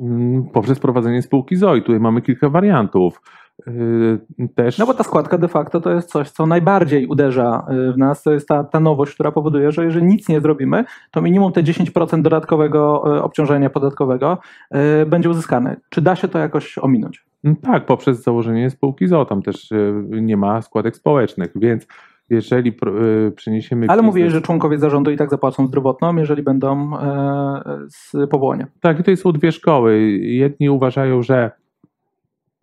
Mm, 0.00 0.44
poprzez 0.52 0.78
prowadzenie 0.78 1.22
spółki 1.22 1.56
ZOI. 1.56 1.82
Tutaj 1.82 2.00
mamy 2.00 2.22
kilka 2.22 2.48
wariantów. 2.48 3.22
Yy, 3.66 4.48
też... 4.54 4.78
No 4.78 4.86
bo 4.86 4.94
ta 4.94 5.04
składka 5.04 5.38
de 5.38 5.48
facto 5.48 5.80
to 5.80 5.90
jest 5.90 6.08
coś, 6.08 6.30
co 6.30 6.46
najbardziej 6.46 7.06
uderza 7.06 7.66
yy, 7.70 7.92
w 7.92 7.98
nas. 7.98 8.22
To 8.22 8.32
jest 8.32 8.48
ta, 8.48 8.64
ta 8.64 8.80
nowość, 8.80 9.14
która 9.14 9.32
powoduje, 9.32 9.72
że 9.72 9.84
jeżeli 9.84 10.06
nic 10.06 10.28
nie 10.28 10.40
zrobimy, 10.40 10.84
to 11.10 11.22
minimum 11.22 11.52
te 11.52 11.62
10% 11.62 12.22
dodatkowego 12.22 13.02
yy, 13.06 13.22
obciążenia 13.22 13.70
podatkowego 13.70 14.38
będzie 15.06 15.30
uzyskane. 15.30 15.76
Czy 15.88 16.02
da 16.02 16.16
się 16.16 16.28
to 16.28 16.38
jakoś 16.38 16.78
ominąć? 16.78 17.24
Mm, 17.44 17.56
tak, 17.56 17.86
poprzez 17.86 18.22
założenie 18.22 18.70
spółki 18.70 19.06
ZO. 19.06 19.24
Tam 19.24 19.42
też 19.42 19.68
nie 20.10 20.36
ma 20.36 20.62
składek 20.62 20.96
społecznych, 20.96 21.52
więc 21.54 21.86
jeżeli 22.32 22.72
przeniesiemy. 23.36 23.86
Ale 23.88 24.02
biznes... 24.02 24.06
mówiłeś, 24.06 24.32
że 24.32 24.40
członkowie 24.40 24.78
zarządu 24.78 25.10
i 25.10 25.16
tak 25.16 25.30
zapłacą 25.30 25.66
zdrowotną, 25.66 26.16
jeżeli 26.16 26.42
będą 26.42 26.90
z 27.88 28.12
powołania. 28.30 28.66
Tak, 28.80 29.00
i 29.00 29.02
to 29.02 29.16
są 29.16 29.32
dwie 29.32 29.52
szkoły. 29.52 30.00
Jedni 30.20 30.70
uważają, 30.70 31.22
że 31.22 31.50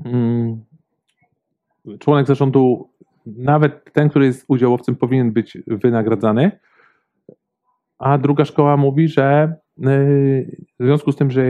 mm, 0.06 0.62
członek 2.00 2.28
zarządu, 2.28 2.90
nawet 3.26 3.94
ten, 3.94 4.10
który 4.10 4.26
jest 4.26 4.46
udziałowcem, 4.48 4.96
powinien 4.96 5.32
być 5.32 5.58
wynagradzany. 5.68 6.52
A 8.00 8.18
druga 8.18 8.46
szkoła 8.46 8.78
mówi, 8.78 9.08
że 9.08 9.56
y, 9.78 10.58
w 10.80 10.86
związku 10.86 11.12
z 11.12 11.16
tym, 11.16 11.32
że 11.32 11.42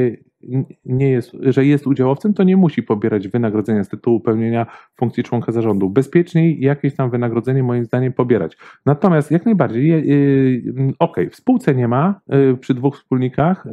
nie 0.86 1.10
jest, 1.10 1.32
że 1.42 1.66
jest 1.66 1.88
udziałowcem, 1.88 2.34
to 2.34 2.44
nie 2.44 2.58
musi 2.58 2.84
pobierać 2.84 3.28
wynagrodzenia 3.28 3.84
z 3.84 3.90
tytułu 3.90 4.20
pełnienia 4.20 4.66
funkcji 4.96 5.24
członka 5.24 5.52
zarządu. 5.52 5.90
Bezpieczniej 5.90 6.62
jakieś 6.62 6.96
tam 6.96 7.10
wynagrodzenie 7.10 7.64
moim 7.64 7.86
zdaniem 7.86 8.14
pobierać. 8.14 8.58
Natomiast 8.86 9.32
jak 9.32 9.46
najbardziej, 9.46 10.08
yy, 10.08 10.94
ok, 11.00 11.18
w 11.32 11.36
spółce 11.36 11.76
nie 11.76 11.88
ma 11.88 12.22
yy, 12.28 12.58
przy 12.58 12.74
dwóch 12.74 12.98
wspólnikach 12.98 13.68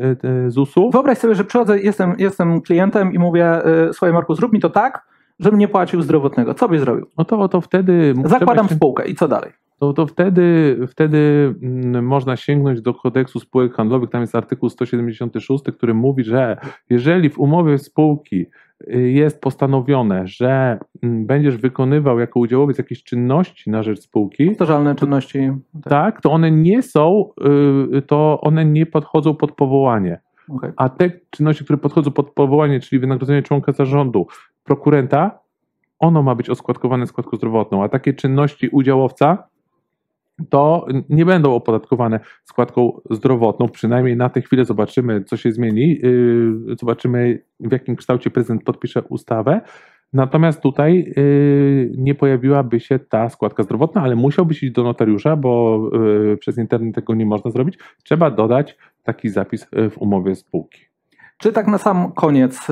ZUS-u. 0.49 0.91
Wyobraź 0.91 1.19
sobie, 1.19 1.35
że 1.35 1.45
przychodzę, 1.45 1.81
jestem, 1.81 2.15
jestem 2.19 2.61
klientem 2.61 3.13
i 3.13 3.19
mówię, 3.19 3.61
słuchaj 3.93 4.13
Marku, 4.13 4.35
zrób 4.35 4.53
mi 4.53 4.61
to 4.61 4.71
tak, 4.71 5.07
żebym 5.39 5.59
nie 5.59 5.69
płacił 5.69 6.03
zdrowotnego. 6.03 6.55
Co 6.55 6.69
byś 6.69 6.81
zrobił? 6.81 7.07
No 7.19 7.25
to, 7.25 7.49
to 7.49 7.61
wtedy... 7.61 8.15
Zakładam 8.25 8.69
się... 8.69 8.75
spółkę 8.75 9.09
i 9.09 9.15
co 9.15 9.29
dalej? 9.29 9.51
To, 9.81 9.93
to 9.93 10.07
wtedy, 10.07 10.79
wtedy 10.89 11.55
mm, 11.63 12.07
można 12.07 12.37
sięgnąć 12.37 12.81
do 12.81 12.95
kodeksu 12.95 13.41
spółek 13.41 13.75
handlowych. 13.75 14.11
Tam 14.11 14.21
jest 14.21 14.35
artykuł 14.35 14.69
176, 14.69 15.65
który 15.65 15.95
mówi, 15.95 16.25
że 16.25 16.57
jeżeli 16.91 17.31
w 17.31 17.39
umowie 17.39 17.79
spółki 17.79 18.47
y, 18.95 19.11
jest 19.11 19.41
postanowione, 19.41 20.27
że 20.27 20.79
mm, 21.03 21.27
będziesz 21.27 21.57
wykonywał 21.57 22.19
jako 22.19 22.41
udziałowiec 22.41 22.79
jakieś 22.79 23.03
czynności 23.03 23.71
na 23.71 23.83
rzecz 23.83 24.01
spółki. 24.01 24.47
Powtarzalne 24.47 24.95
czynności. 24.95 25.51
Tak. 25.73 25.91
tak, 25.91 26.21
to 26.21 26.33
one 26.33 26.51
nie 26.51 26.83
są, 26.83 27.31
y, 27.97 28.03
to 28.03 28.41
one 28.41 28.65
nie 28.65 28.87
podchodzą 28.87 29.35
pod 29.35 29.53
powołanie. 29.53 30.21
Okay. 30.49 30.73
A 30.77 30.89
te 30.89 31.11
czynności, 31.31 31.65
które 31.65 31.79
podchodzą 31.79 32.11
pod 32.11 32.31
powołanie, 32.31 32.81
czyli 32.81 33.01
wynagrodzenie 33.01 33.43
członka 33.43 33.73
zarządu, 33.73 34.27
prokurenta, 34.65 35.39
ono 35.99 36.23
ma 36.23 36.35
być 36.35 36.51
oskładkowane 36.51 37.07
składką 37.07 37.37
zdrowotną, 37.37 37.85
a 37.85 37.89
takie 37.89 38.15
czynności 38.15 38.69
udziałowca 38.69 39.49
to 40.49 40.87
nie 41.09 41.27
będą 41.27 41.55
opodatkowane 41.55 42.21
składką 42.45 43.01
zdrowotną, 43.11 43.69
przynajmniej 43.69 44.17
na 44.17 44.29
tę 44.29 44.41
chwilę 44.41 44.65
zobaczymy, 44.65 45.25
co 45.25 45.37
się 45.37 45.53
zmieni, 45.53 45.99
yy, 46.03 46.77
zobaczymy, 46.81 47.43
w 47.61 47.73
jakim 47.73 47.97
kształcie 47.97 48.31
prezydent 48.31 48.65
podpisze 48.65 49.03
ustawę. 49.03 49.61
Natomiast 50.13 50.61
tutaj 50.61 51.13
yy, 51.17 51.93
nie 51.99 52.15
pojawiłaby 52.15 52.81
się 52.81 52.99
ta 52.99 53.29
składka 53.29 53.63
zdrowotna, 53.63 54.03
ale 54.03 54.17
musiałbyś 54.17 54.63
iść 54.63 54.73
do 54.73 54.83
notariusza, 54.83 55.37
bo 55.37 55.81
yy, 55.93 56.37
przez 56.37 56.59
internet 56.59 56.95
tego 56.95 57.15
nie 57.15 57.27
można 57.27 57.51
zrobić. 57.51 57.79
Trzeba 58.05 58.31
dodać 58.31 58.77
taki 59.03 59.29
zapis 59.29 59.67
w 59.91 59.99
umowie 59.99 60.35
spółki. 60.35 60.81
Czy 61.39 61.53
tak 61.53 61.67
na 61.67 61.79
sam 61.79 62.13
koniec, 62.13 62.67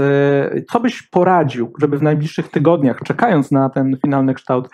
co 0.72 0.80
byś 0.80 1.02
poradził, 1.02 1.72
żeby 1.80 1.98
w 1.98 2.02
najbliższych 2.02 2.48
tygodniach, 2.48 3.00
czekając 3.04 3.50
na 3.50 3.68
ten 3.68 3.96
finalny 4.02 4.34
kształt 4.34 4.68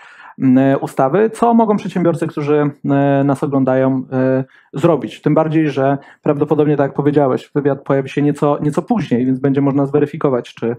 ustawy, 0.80 1.30
co 1.30 1.54
mogą 1.54 1.76
przedsiębiorcy, 1.76 2.26
którzy 2.26 2.70
e, 2.84 3.24
nas 3.24 3.44
oglądają, 3.44 4.02
e, 4.12 4.44
zrobić. 4.72 5.22
Tym 5.22 5.34
bardziej, 5.34 5.70
że 5.70 5.98
prawdopodobnie, 6.22 6.76
tak 6.76 6.84
jak 6.84 6.96
powiedziałeś, 6.96 7.50
wywiad 7.54 7.82
pojawi 7.82 8.08
się 8.08 8.22
nieco, 8.22 8.58
nieco 8.62 8.82
później, 8.82 9.26
więc 9.26 9.40
będzie 9.40 9.60
można 9.60 9.86
zweryfikować, 9.86 10.54
czy, 10.54 10.76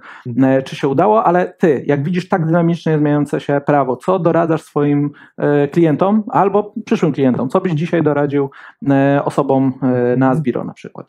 czy 0.66 0.76
się 0.76 0.88
udało, 0.88 1.24
ale 1.24 1.54
ty, 1.58 1.84
jak 1.86 2.04
widzisz 2.04 2.30
tak 2.30 2.46
dynamicznie 2.46 2.98
zmieniające 2.98 3.40
się 3.40 3.62
prawo, 3.66 3.96
co 3.96 4.20
doradzasz 4.20 4.62
swoim 4.62 5.12
klientom 5.72 6.24
albo 6.30 6.74
przyszłym 6.86 7.12
klientom? 7.12 7.50
Co 7.50 7.62
byś 7.62 7.74
dzisiaj 7.74 8.04
doradził 8.04 8.50
osobom 9.24 9.74
na 10.18 10.36
Zbiro 10.36 10.64
na 10.64 10.74
przykład? 10.74 11.08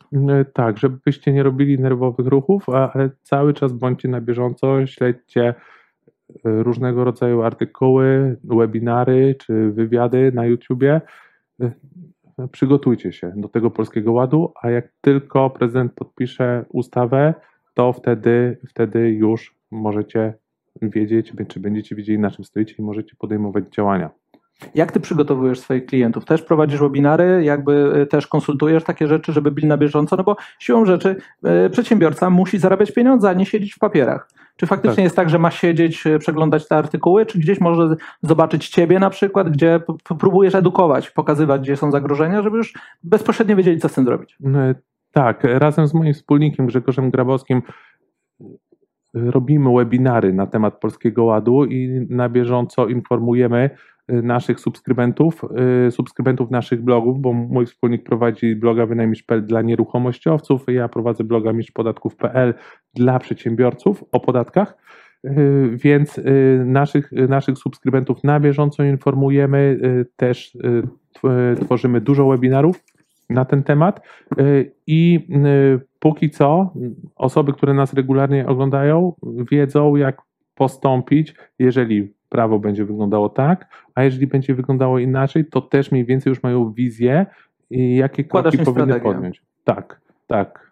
Tak, 0.53 0.77
żebyście 0.77 1.33
nie 1.33 1.43
robili 1.43 1.79
nerwowych 1.79 2.27
ruchów, 2.27 2.69
ale 2.69 3.09
cały 3.21 3.53
czas 3.53 3.73
bądźcie 3.73 4.07
na 4.07 4.21
bieżąco, 4.21 4.85
śledźcie 4.85 5.53
różnego 6.43 7.03
rodzaju 7.03 7.41
artykuły, 7.41 8.37
webinary 8.43 9.35
czy 9.39 9.71
wywiady 9.71 10.31
na 10.35 10.45
YouTubie. 10.45 11.01
Przygotujcie 12.51 13.11
się 13.13 13.33
do 13.35 13.49
tego 13.49 13.71
polskiego 13.71 14.11
ładu, 14.11 14.53
a 14.61 14.69
jak 14.69 14.91
tylko 15.01 15.49
prezydent 15.49 15.93
podpisze 15.93 16.65
ustawę, 16.69 17.33
to 17.73 17.93
wtedy, 17.93 18.57
wtedy 18.69 19.09
już 19.09 19.55
możecie 19.71 20.33
wiedzieć, 20.81 21.33
czy 21.47 21.59
będziecie 21.59 21.95
wiedzieli, 21.95 22.19
na 22.19 22.31
czym 22.31 22.45
stoicie 22.45 22.75
i 22.79 22.81
możecie 22.81 23.15
podejmować 23.15 23.63
działania. 23.75 24.09
Jak 24.75 24.91
ty 24.91 24.99
przygotowujesz 24.99 25.59
swoich 25.59 25.85
klientów? 25.85 26.25
Też 26.25 26.41
prowadzisz 26.41 26.79
webinary, 26.79 27.43
jakby 27.43 27.93
e, 27.95 28.05
też 28.05 28.27
konsultujesz 28.27 28.83
takie 28.83 29.07
rzeczy, 29.07 29.33
żeby 29.33 29.51
byli 29.51 29.67
na 29.67 29.77
bieżąco, 29.77 30.15
no 30.15 30.23
bo 30.23 30.35
siłą 30.59 30.85
rzeczy 30.85 31.15
e, 31.43 31.69
przedsiębiorca 31.69 32.29
musi 32.29 32.57
zarabiać 32.57 32.91
pieniądze, 32.91 33.29
a 33.29 33.33
nie 33.33 33.45
siedzieć 33.45 33.73
w 33.73 33.79
papierach. 33.79 34.29
Czy 34.57 34.67
faktycznie 34.67 34.95
tak. 34.95 35.03
jest 35.03 35.15
tak, 35.15 35.29
że 35.29 35.39
ma 35.39 35.51
siedzieć, 35.51 36.07
e, 36.07 36.19
przeglądać 36.19 36.67
te 36.67 36.75
artykuły, 36.75 37.25
czy 37.25 37.39
gdzieś 37.39 37.61
może 37.61 37.95
zobaczyć 38.21 38.69
ciebie 38.69 38.99
na 38.99 39.09
przykład, 39.09 39.49
gdzie 39.49 39.79
próbujesz 40.19 40.55
edukować, 40.55 41.11
pokazywać, 41.11 41.61
gdzie 41.61 41.77
są 41.77 41.91
zagrożenia, 41.91 42.41
żeby 42.41 42.57
już 42.57 42.73
bezpośrednio 43.03 43.55
wiedzieli, 43.55 43.79
co 43.79 43.89
z 43.89 43.93
tym 43.93 44.05
zrobić? 44.05 44.37
Tak, 45.11 45.43
razem 45.43 45.87
z 45.87 45.93
moim 45.93 46.13
wspólnikiem 46.13 46.65
Grzegorzem 46.67 47.11
Grabowskim 47.11 47.61
robimy 49.13 49.73
webinary 49.73 50.33
na 50.33 50.47
temat 50.47 50.79
Polskiego 50.79 51.23
Ładu 51.23 51.65
i 51.65 52.07
na 52.09 52.29
bieżąco 52.29 52.87
informujemy 52.87 53.69
naszych 54.07 54.59
subskrybentów, 54.59 55.41
y, 55.87 55.91
subskrybentów 55.91 56.51
naszych 56.51 56.81
blogów, 56.81 57.21
bo 57.21 57.33
mój 57.33 57.65
wspólnik 57.65 58.03
prowadzi 58.03 58.55
bloga 58.55 58.85
wynajmisz.pl 58.85 59.45
dla 59.45 59.61
nieruchomościowców, 59.61 60.65
ja 60.67 60.89
prowadzę 60.89 61.23
bloga 61.23 61.53
miszpodatków.pl 61.53 62.53
dla 62.93 63.19
przedsiębiorców 63.19 64.03
o 64.11 64.19
podatkach, 64.19 64.77
y, 65.25 65.29
więc 65.73 66.21
naszych, 66.65 67.11
naszych 67.11 67.57
subskrybentów 67.57 68.23
na 68.23 68.39
bieżąco 68.39 68.83
informujemy, 68.83 69.79
też 70.15 70.57
tworzymy 71.65 72.01
dużo 72.01 72.27
webinarów 72.27 72.83
na 73.29 73.45
ten 73.45 73.63
temat. 73.63 74.01
I 74.87 75.27
póki 75.99 76.29
co 76.29 76.73
osoby, 77.15 77.53
które 77.53 77.73
nas 77.73 77.93
regularnie 77.93 78.47
oglądają, 78.47 79.13
wiedzą, 79.51 79.95
jak 79.95 80.21
postąpić, 80.55 81.35
jeżeli 81.59 82.13
prawo 82.33 82.59
będzie 82.59 82.85
wyglądało 82.85 83.29
tak, 83.29 83.67
a 83.95 84.03
jeżeli 84.03 84.27
będzie 84.27 84.55
wyglądało 84.55 84.99
inaczej, 84.99 85.45
to 85.45 85.61
też 85.61 85.91
mniej 85.91 86.05
więcej 86.05 86.31
już 86.31 86.43
mają 86.43 86.71
wizję, 86.71 87.25
jakie 87.69 88.23
kroki 88.23 88.57
powinny 88.57 88.83
strategię. 88.83 89.13
podjąć. 89.13 89.41
Tak, 89.63 90.01
tak. 90.27 90.71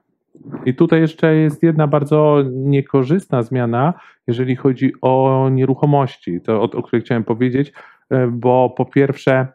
I 0.66 0.76
tutaj 0.76 1.02
jeszcze 1.02 1.36
jest 1.36 1.64
jedna 1.64 1.88
bardzo 1.88 2.44
niekorzystna 2.52 3.42
zmiana, 3.44 3.94
jeżeli 4.28 4.56
chodzi 4.56 4.94
o 5.02 5.48
nieruchomości, 5.52 6.42
to 6.42 6.62
o, 6.62 6.64
o 6.64 6.84
której 6.84 7.02
chciałem 7.02 7.24
powiedzieć, 7.24 7.74
e, 8.10 8.28
bo 8.28 8.74
po 8.78 8.86
pierwsze, 8.86 9.48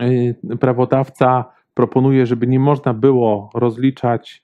e, 0.00 0.56
prawodawca 0.56 1.44
proponuje, 1.74 2.26
żeby 2.26 2.46
nie 2.46 2.60
można 2.60 2.94
było 2.94 3.50
rozliczać 3.54 4.42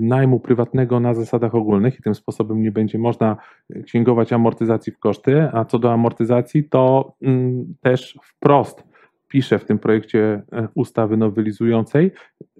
najmu 0.00 0.40
prywatnego 0.40 1.00
na 1.00 1.14
zasadach 1.14 1.54
ogólnych 1.54 1.98
i 1.98 2.02
tym 2.02 2.14
sposobem 2.14 2.62
nie 2.62 2.72
będzie 2.72 2.98
można 2.98 3.36
księgować 3.84 4.32
amortyzacji 4.32 4.92
w 4.92 4.98
koszty, 4.98 5.48
a 5.52 5.64
co 5.64 5.78
do 5.78 5.92
amortyzacji 5.92 6.64
to 6.64 7.12
mm, 7.22 7.74
też 7.80 8.18
wprost 8.22 8.84
pisze 9.28 9.58
w 9.58 9.64
tym 9.64 9.78
projekcie 9.78 10.42
e, 10.52 10.68
ustawy 10.74 11.16
nowelizującej, 11.16 12.12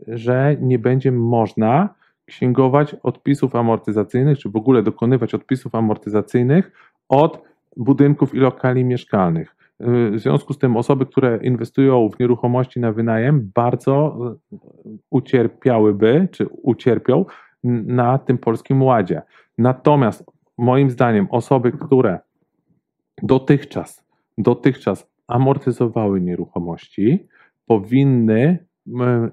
że 0.07 0.57
nie 0.61 0.79
będzie 0.79 1.13
można 1.13 1.95
księgować 2.27 2.95
odpisów 3.03 3.55
amortyzacyjnych, 3.55 4.39
czy 4.39 4.49
w 4.49 4.57
ogóle 4.57 4.83
dokonywać 4.83 5.35
odpisów 5.35 5.75
amortyzacyjnych 5.75 6.73
od 7.09 7.43
budynków 7.77 8.35
i 8.35 8.39
lokali 8.39 8.85
mieszkalnych. 8.85 9.57
W 9.81 10.13
związku 10.17 10.53
z 10.53 10.59
tym 10.59 10.77
osoby, 10.77 11.07
które 11.07 11.39
inwestują 11.43 12.09
w 12.09 12.19
nieruchomości 12.19 12.81
na 12.81 12.93
wynajem, 12.93 13.51
bardzo 13.55 14.19
ucierpiałyby, 15.11 16.29
czy 16.31 16.47
ucierpią 16.47 17.25
na 17.65 18.19
tym 18.19 18.39
polskim 18.39 18.83
ładzie. 18.83 19.23
Natomiast 19.59 20.25
moim 20.59 20.91
zdaniem 20.91 21.27
osoby, 21.31 21.73
które 21.73 22.19
dotychczas, 23.23 24.05
dotychczas 24.39 25.11
amortyzowały 25.27 26.21
nieruchomości, 26.21 27.29
powinny 27.67 28.67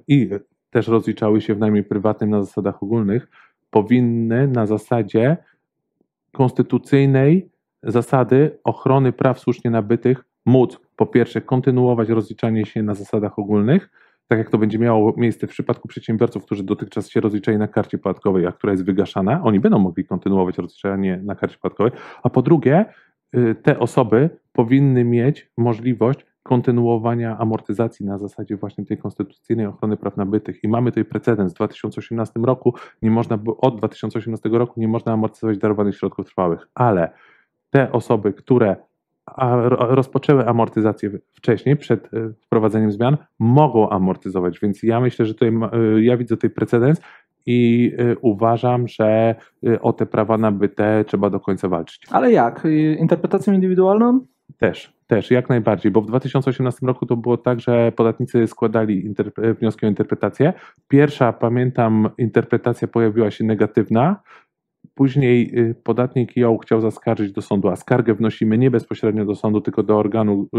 i 0.08 0.30
też 0.70 0.88
rozliczały 0.88 1.42
się 1.42 1.56
w 1.56 1.60
najmniej 1.60 1.84
prywatnym 1.84 2.30
na 2.30 2.44
zasadach 2.44 2.84
ogólnych, 2.84 3.28
powinny 3.70 4.48
na 4.48 4.66
zasadzie 4.66 5.38
konstytucyjnej 6.32 7.50
zasady 7.84 8.60
ochrony 8.64 9.12
praw 9.12 9.40
słusznie 9.40 9.72
nabytych 9.72 10.26
móc 10.46 10.80
po 10.96 11.06
pierwsze 11.06 11.42
kontynuować 11.42 12.10
rozliczanie 12.10 12.66
się 12.66 12.84
na 12.84 12.94
zasadach 12.94 13.40
ogólnych, 13.40 13.90
tak 14.28 14.40
jak 14.40 14.50
to 14.50 14.58
będzie 14.58 14.80
miało 14.80 15.14
miejsce 15.18 15.48
w 15.48 15.50
przypadku 15.50 15.88
przedsiębiorców, 15.88 16.46
którzy 16.46 16.64
dotychczas 16.64 17.10
się 17.10 17.20
rozliczali 17.20 17.58
na 17.58 17.68
karcie 17.68 17.98
podatkowej, 17.98 18.46
a 18.46 18.52
która 18.52 18.72
jest 18.72 18.86
wygaszana, 18.86 19.42
oni 19.44 19.60
będą 19.60 19.80
mogli 19.80 20.06
kontynuować 20.06 20.58
rozliczanie 20.58 21.22
na 21.24 21.36
karcie 21.36 21.58
podatkowej, 21.62 21.92
a 22.24 22.30
po 22.30 22.42
drugie, 22.42 22.86
y, 23.36 23.56
te 23.56 23.80
osoby 23.80 24.30
powinny 24.54 25.04
mieć 25.04 25.52
możliwość 25.58 26.26
kontynuowania 26.44 27.38
amortyzacji 27.38 28.06
na 28.06 28.18
zasadzie 28.18 28.58
właśnie 28.58 28.86
tej 28.86 28.98
konstytucyjnej 28.98 29.66
ochrony 29.66 29.98
praw 29.98 30.18
nabytych. 30.18 30.64
I 30.64 30.68
mamy 30.68 30.92
tutaj 30.92 31.06
precedens. 31.06 31.52
W 31.52 31.56
2018 31.56 32.40
roku 32.44 32.74
nie 33.02 33.12
można, 33.12 33.40
od 33.58 33.78
2018 33.78 34.50
roku 34.50 34.80
nie 34.80 34.88
można 34.88 35.14
amortyzować 35.14 35.58
darowanych 35.58 35.98
środków 35.98 36.26
trwałych, 36.26 36.68
ale 36.76 37.10
te 37.70 37.92
osoby, 37.92 38.34
które 38.34 38.76
rozpoczęły 39.80 40.48
amortyzację 40.48 41.12
wcześniej, 41.34 41.76
przed 41.76 42.14
e, 42.14 42.34
wprowadzeniem 42.42 42.92
zmian, 42.92 43.18
mogą 43.40 43.90
amortyzować. 43.90 44.60
Więc 44.60 44.84
ja 44.84 45.00
myślę, 45.00 45.26
że 45.26 45.34
tutaj 45.34 45.50
e, 45.50 46.04
ja 46.04 46.18
widzę 46.18 46.36
tutaj 46.36 46.50
precedens 46.50 47.02
i 47.46 47.92
e, 47.98 48.16
uważam, 48.22 48.88
że 48.88 49.36
o 49.82 49.94
te 49.94 50.06
prawa 50.06 50.38
nabyte 50.38 51.06
trzeba 51.08 51.30
do 51.30 51.40
końca 51.40 51.68
walczyć. 51.68 52.06
Ale 52.12 52.32
jak? 52.32 52.68
Interpretacją 53.00 53.54
indywidualną? 53.54 54.26
Też, 54.58 54.94
też, 55.08 55.32
jak 55.32 55.50
najbardziej, 55.50 55.92
bo 55.92 56.02
w 56.02 56.06
2018 56.06 56.86
roku 56.86 57.06
to 57.06 57.18
było 57.18 57.38
tak, 57.38 57.60
że 57.60 57.92
podatnicy 57.92 58.48
składali 58.48 59.14
wnioski 59.60 59.86
o 59.86 59.90
interpretację. 59.90 60.54
Pierwsza, 60.88 61.34
pamiętam, 61.34 62.10
interpretacja 62.18 62.88
pojawiła 62.88 63.32
się 63.32 63.44
negatywna, 63.44 64.20
Później 64.96 65.60
y, 65.60 65.76
podatnik 65.84 66.38
ją 66.38 66.58
chciał 66.58 66.82
zaskarżyć 66.82 67.32
do 67.32 67.42
sądu, 67.42 67.68
a 67.68 67.76
skargę 67.76 68.14
wnosimy 68.14 68.58
nie 68.58 68.72
bezpośrednio 68.72 69.26
do 69.26 69.36
sądu, 69.36 69.62
tylko 69.62 69.84
do 69.84 69.98
organu 69.98 70.50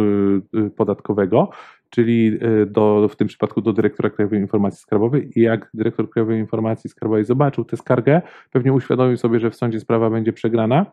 y, 0.55 0.59
y, 0.59 0.71
podatkowego, 0.71 1.51
czyli 1.91 2.39
do, 2.67 3.09
w 3.09 3.17
tym 3.17 3.29
przypadku 3.29 3.61
do 3.61 3.73
dyrektora 3.73 4.11
Krajowej 4.11 4.41
Informacji 4.41 4.81
Skarbowej. 4.81 5.31
I 5.37 5.41
jak 5.41 5.71
dyrektor 5.75 6.11
Krajowej 6.11 6.41
Informacji 6.41 6.91
Skarbowej 6.91 7.25
zobaczył 7.25 7.65
tę 7.65 7.77
skargę, 7.77 8.23
pewnie 8.53 8.73
uświadomił 8.73 9.17
sobie, 9.17 9.41
że 9.41 9.51
w 9.51 9.57
sądzie 9.57 9.81
sprawa 9.81 10.11
będzie 10.11 10.33
przegrana, 10.33 10.87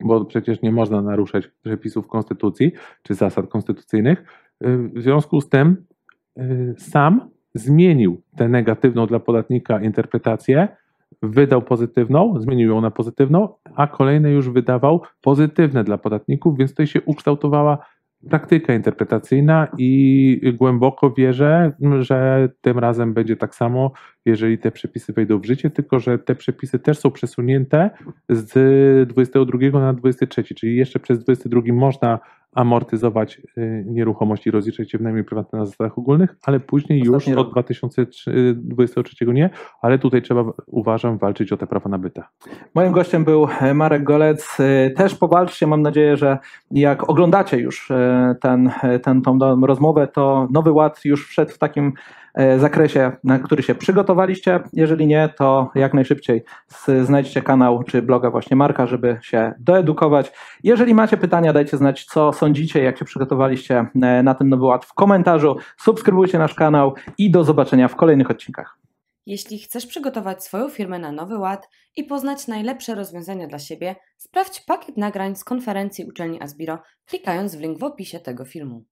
bo 0.00 0.24
przecież 0.24 0.62
nie 0.62 0.72
można 0.72 1.02
naruszać 1.02 1.48
przepisów 1.48 2.08
konstytucji 2.08 2.72
czy 3.02 3.14
zasad 3.14 3.46
konstytucyjnych. 3.46 4.24
W 4.60 5.02
związku 5.02 5.40
z 5.40 5.48
tym 5.48 5.84
sam 6.76 7.30
zmienił 7.54 8.22
tę 8.36 8.48
negatywną 8.48 9.06
dla 9.06 9.20
podatnika 9.20 9.80
interpretację 9.80 10.68
wydał 11.28 11.62
pozytywną, 11.62 12.34
zmienił 12.40 12.68
ją 12.70 12.80
na 12.80 12.90
pozytywną, 12.90 13.48
a 13.74 13.86
kolejne 13.86 14.30
już 14.30 14.50
wydawał 14.50 15.02
pozytywne 15.20 15.84
dla 15.84 15.98
podatników, 15.98 16.58
więc 16.58 16.70
tutaj 16.70 16.86
się 16.86 17.02
ukształtowała 17.02 17.78
praktyka 18.30 18.74
interpretacyjna 18.74 19.68
i 19.78 20.54
głęboko 20.58 21.10
wierzę, 21.10 21.72
że 22.00 22.48
tym 22.60 22.78
razem 22.78 23.14
będzie 23.14 23.36
tak 23.36 23.54
samo, 23.54 23.92
jeżeli 24.24 24.58
te 24.58 24.70
przepisy 24.70 25.12
wejdą 25.12 25.38
w 25.38 25.44
życie, 25.44 25.70
tylko 25.70 25.98
że 25.98 26.18
te 26.18 26.34
przepisy 26.34 26.78
też 26.78 26.98
są 26.98 27.10
przesunięte 27.10 27.90
z 28.28 29.08
22 29.08 29.80
na 29.80 29.92
23, 29.92 30.44
czyli 30.44 30.76
jeszcze 30.76 30.98
przez 30.98 31.24
22 31.24 31.62
można 31.72 32.18
amortyzować 32.54 33.40
y, 33.58 33.84
nieruchomości, 33.86 34.50
rozliczać 34.50 34.90
się 34.90 34.98
w 34.98 35.02
najmniej 35.02 35.24
prywatne 35.24 35.58
na 35.58 35.66
zasadach 35.66 35.98
ogólnych, 35.98 36.36
ale 36.42 36.60
później 36.60 37.00
Ostatni 37.00 37.30
już 37.30 37.36
rok. 37.36 37.46
od 37.46 37.52
2023 37.52 39.26
nie, 39.26 39.50
ale 39.82 39.98
tutaj 39.98 40.22
trzeba, 40.22 40.44
uważam, 40.66 41.18
walczyć 41.18 41.52
o 41.52 41.56
te 41.56 41.66
prawa 41.66 41.90
nabyte. 41.90 42.22
Moim 42.74 42.92
gościem 42.92 43.24
był 43.24 43.46
e, 43.60 43.74
Marek 43.74 44.04
Golec. 44.04 44.56
E, 44.60 44.90
też 44.90 45.14
powalczcie, 45.14 45.66
mam 45.66 45.82
nadzieję, 45.82 46.16
że 46.16 46.38
jak 46.70 47.10
oglądacie 47.10 47.58
już 47.58 47.90
e, 47.90 48.34
ten, 48.40 48.70
ten, 49.02 49.22
tą 49.22 49.38
rozmowę, 49.66 50.08
to 50.08 50.48
Nowy 50.52 50.72
Ład 50.72 51.04
już 51.04 51.28
wszedł 51.28 51.52
w 51.52 51.58
takim 51.58 51.92
zakresie, 52.58 53.12
na 53.24 53.38
który 53.38 53.62
się 53.62 53.74
przygotowaliście. 53.74 54.60
Jeżeli 54.72 55.06
nie, 55.06 55.28
to 55.38 55.70
jak 55.74 55.94
najszybciej 55.94 56.44
znajdźcie 57.02 57.42
kanał 57.42 57.82
czy 57.82 58.02
bloga 58.02 58.30
właśnie 58.30 58.56
Marka, 58.56 58.86
żeby 58.86 59.18
się 59.22 59.52
doedukować. 59.58 60.32
Jeżeli 60.62 60.94
macie 60.94 61.16
pytania, 61.16 61.52
dajcie 61.52 61.76
znać, 61.76 62.04
co 62.04 62.32
sądzicie, 62.32 62.82
jak 62.82 62.98
się 62.98 63.04
przygotowaliście 63.04 63.86
e, 64.02 64.22
na 64.22 64.34
ten 64.34 64.48
nowy 64.48 64.64
ład 64.64 64.84
w 64.84 64.94
komentarzu. 64.94 65.56
Subskrybujcie 65.76 66.38
nasz 66.38 66.54
kanał 66.54 66.94
i 67.18 67.30
do 67.30 67.44
zobaczenia 67.44 67.88
w 67.88 67.96
kolejnych 67.96 68.30
odcinkach. 68.30 68.78
Jeśli 69.26 69.58
chcesz 69.58 69.86
przygotować 69.86 70.44
swoją 70.44 70.68
firmę 70.68 70.98
na 70.98 71.12
nowy 71.12 71.38
ład 71.38 71.68
i 71.96 72.04
poznać 72.04 72.46
najlepsze 72.48 72.94
rozwiązania 72.94 73.46
dla 73.46 73.58
siebie, 73.58 73.96
sprawdź 74.16 74.60
pakiet 74.60 74.96
nagrań 74.96 75.36
z 75.36 75.44
konferencji 75.44 76.04
uczelni 76.04 76.42
Asbiro, 76.42 76.78
klikając 77.06 77.56
w 77.56 77.60
link 77.60 77.78
w 77.78 77.84
opisie 77.84 78.20
tego 78.20 78.44
filmu. 78.44 78.84